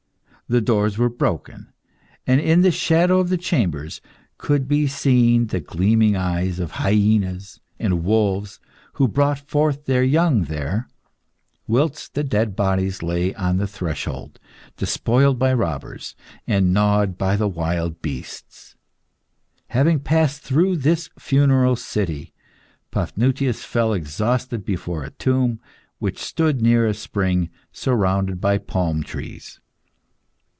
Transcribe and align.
The 0.49 0.59
doors 0.59 0.97
were 0.97 1.07
broken, 1.07 1.71
and 2.27 2.41
in 2.41 2.61
the 2.61 2.71
shadow 2.71 3.21
of 3.21 3.29
the 3.29 3.37
chambers 3.37 4.01
could 4.37 4.67
be 4.67 4.85
seen 4.85 5.47
the 5.47 5.61
gleaming 5.61 6.17
eyes 6.17 6.59
of 6.59 6.71
hyaenas 6.71 7.61
and 7.79 8.03
wolves 8.03 8.59
who 8.95 9.07
brought 9.07 9.39
forth 9.39 9.85
their 9.85 10.03
young 10.03 10.43
there, 10.43 10.89
whilst 11.67 12.15
the 12.15 12.23
dead 12.25 12.53
bodies 12.57 13.01
lay 13.01 13.33
on 13.35 13.59
the 13.59 13.65
threshold, 13.65 14.41
despoiled 14.75 15.39
by 15.39 15.53
robbers, 15.53 16.17
and 16.45 16.73
gnawed 16.73 17.17
by 17.17 17.37
the 17.37 17.47
wild 17.47 18.01
beasts. 18.01 18.75
Having 19.69 20.01
passed 20.01 20.41
through 20.43 20.75
this 20.75 21.09
funeral 21.17 21.77
city, 21.77 22.33
Paphnutius 22.91 23.63
fell 23.63 23.93
exhausted 23.93 24.65
before 24.65 25.05
a 25.05 25.11
tomb 25.11 25.61
which 25.99 26.19
stood 26.21 26.61
near 26.61 26.85
a 26.87 26.93
spring 26.93 27.49
surrounded 27.71 28.41
by 28.41 28.57
palm 28.57 29.01
trees. 29.01 29.61